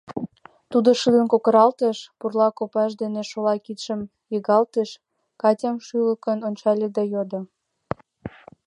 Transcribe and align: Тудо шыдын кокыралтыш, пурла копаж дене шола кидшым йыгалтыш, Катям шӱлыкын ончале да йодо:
Тудо 0.71 0.89
шыдын 1.01 1.27
кокыралтыш, 1.33 1.97
пурла 2.19 2.47
копаж 2.57 2.91
дене 3.01 3.21
шола 3.29 3.55
кидшым 3.65 4.01
йыгалтыш, 4.33 4.89
Катям 5.41 5.77
шӱлыкын 5.85 6.39
ончале 6.47 6.87
да 6.95 7.03
йодо: 7.13 7.39